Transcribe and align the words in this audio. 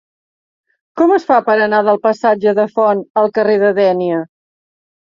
Com 1.01 1.13
es 1.17 1.27
fa 1.33 1.37
per 1.51 1.59
anar 1.67 1.83
del 1.89 2.01
passatge 2.07 2.57
de 2.63 2.69
Font 2.75 3.07
al 3.25 3.33
carrer 3.39 3.63
de 3.69 3.75
Dénia? 3.85 4.29